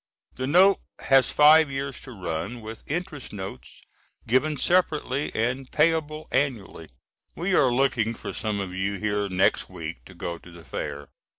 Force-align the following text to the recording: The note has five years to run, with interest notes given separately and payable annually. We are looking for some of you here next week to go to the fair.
The 0.33 0.47
note 0.47 0.79
has 0.97 1.29
five 1.29 1.69
years 1.69 2.01
to 2.01 2.11
run, 2.11 2.61
with 2.61 2.81
interest 2.87 3.31
notes 3.31 3.83
given 4.25 4.57
separately 4.57 5.29
and 5.35 5.71
payable 5.71 6.27
annually. 6.31 6.89
We 7.35 7.53
are 7.53 7.71
looking 7.71 8.15
for 8.15 8.33
some 8.33 8.59
of 8.59 8.73
you 8.73 8.95
here 8.97 9.29
next 9.29 9.69
week 9.69 10.03
to 10.05 10.15
go 10.15 10.39
to 10.39 10.51
the 10.51 10.65
fair. 10.65 11.09